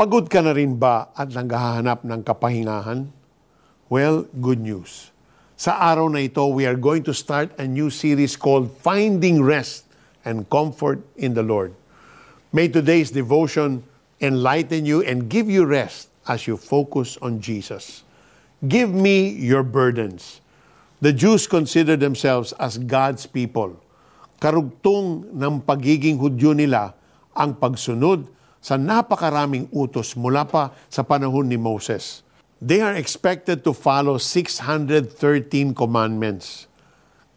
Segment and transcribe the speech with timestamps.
[0.00, 3.12] Pagod ka na rin ba at naghahanap ng kapahingahan?
[3.92, 5.12] Well, good news.
[5.60, 9.84] Sa araw na ito, we are going to start a new series called Finding Rest
[10.24, 11.76] and Comfort in the Lord.
[12.48, 13.84] May today's devotion
[14.24, 18.00] enlighten you and give you rest as you focus on Jesus.
[18.64, 20.40] Give me your burdens.
[21.04, 23.76] The Jews consider themselves as God's people.
[24.40, 26.96] Karugtong ng pagiging Hudyo nila
[27.36, 32.20] ang pagsunod sa napakaraming utos mula pa sa panahon ni Moses.
[32.60, 35.16] They are expected to follow 613
[35.72, 36.68] commandments.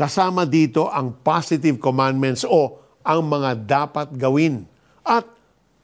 [0.00, 4.64] Kasama dito ang positive commandments o ang mga dapat gawin
[5.04, 5.28] at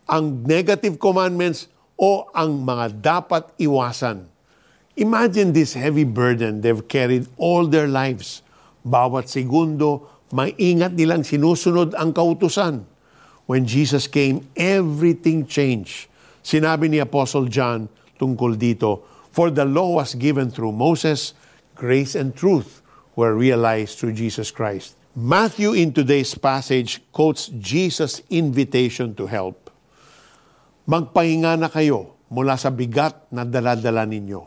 [0.08, 1.68] ang negative commandments
[2.00, 4.24] o ang mga dapat iwasan.
[4.96, 8.40] Imagine this heavy burden they've carried all their lives.
[8.80, 12.88] Bawat segundo, maingat nilang sinusunod ang kautusan.
[13.46, 16.10] When Jesus came, everything changed.
[16.42, 17.86] Sinabi ni Apostle John
[18.18, 21.34] tungkol dito, For the law was given through Moses,
[21.78, 22.82] grace and truth
[23.14, 24.98] were realized through Jesus Christ.
[25.16, 29.72] Matthew in today's passage quotes Jesus' invitation to help.
[30.84, 34.44] Magpahinga na kayo mula sa bigat na daladala ninyo.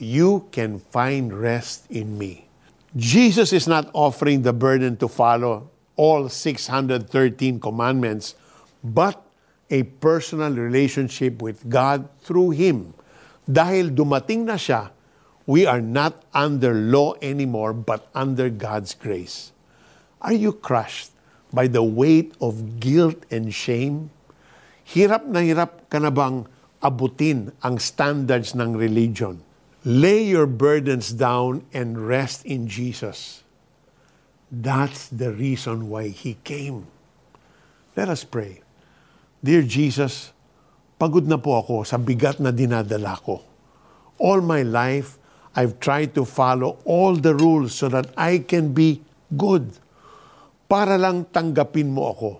[0.00, 2.48] You can find rest in me.
[2.96, 5.70] Jesus is not offering the burden to follow
[6.00, 8.32] all 613 commandments,
[8.80, 9.20] but
[9.68, 12.96] a personal relationship with God through Him.
[13.44, 14.88] Dahil dumating na siya,
[15.44, 19.52] we are not under law anymore, but under God's grace.
[20.24, 21.12] Are you crushed
[21.52, 24.08] by the weight of guilt and shame?
[24.88, 26.48] Hirap na hirap ka na bang
[26.80, 29.44] abutin ang standards ng religion?
[29.84, 33.44] Lay your burdens down and rest in Jesus.
[34.50, 36.90] That's the reason why He came.
[37.94, 38.66] Let us pray.
[39.38, 40.34] Dear Jesus,
[40.98, 43.46] pagod na po ako sa bigat na dinadala ko.
[44.18, 45.22] All my life,
[45.54, 49.06] I've tried to follow all the rules so that I can be
[49.38, 49.70] good.
[50.66, 52.30] Para lang tanggapin mo ako.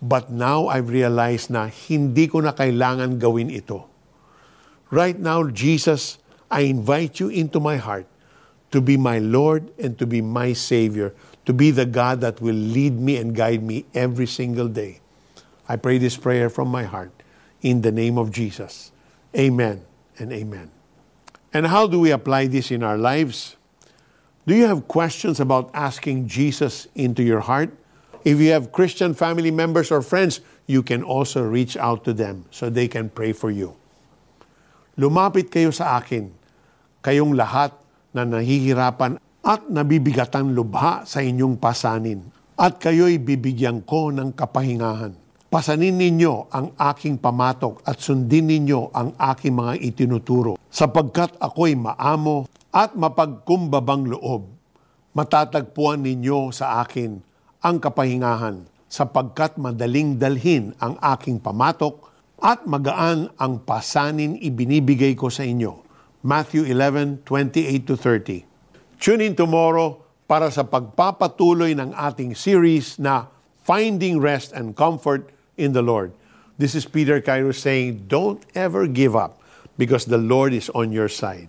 [0.00, 3.88] But now I've realized na hindi ko na kailangan gawin ito.
[4.92, 6.20] Right now, Jesus,
[6.52, 8.08] I invite you into my heart
[8.70, 11.12] to be my Lord and to be my Savior,
[11.46, 15.00] to be the God that will lead me and guide me every single day.
[15.68, 17.12] I pray this prayer from my heart
[17.62, 18.92] in the name of Jesus.
[19.36, 19.82] Amen
[20.18, 20.70] and amen.
[21.52, 23.56] And how do we apply this in our lives?
[24.46, 27.70] Do you have questions about asking Jesus into your heart?
[28.24, 32.46] If you have Christian family members or friends, you can also reach out to them
[32.50, 33.74] so they can pray for you.
[34.98, 36.30] Lumapit kayo sa akin,
[37.02, 37.72] kayong lahat
[38.14, 42.20] na nahihirapan at nabibigatan lubha sa inyong pasanin,
[42.60, 45.16] at kayo'y bibigyan ko ng kapahingahan.
[45.50, 52.46] Pasanin ninyo ang aking pamatok at sundin ninyo ang aking mga itinuturo, sapagkat ako'y maamo
[52.70, 54.46] at mapagkumbabang loob.
[55.10, 57.18] Matatagpuan ninyo sa akin
[57.66, 65.42] ang kapahingahan, sapagkat madaling dalhin ang aking pamatok at magaan ang pasanin ibinibigay ko sa
[65.42, 65.89] inyo.
[66.20, 68.44] Matthew 11:28-30.
[69.00, 73.32] Tune in tomorrow para sa pagpapatuloy ng ating series na
[73.64, 76.12] Finding Rest and Comfort in the Lord.
[76.60, 79.40] This is Peter Cairo saying, Don't ever give up
[79.80, 81.48] because the Lord is on your side.